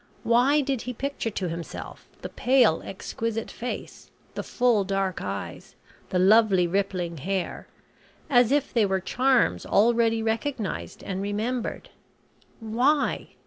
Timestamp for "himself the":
1.47-2.29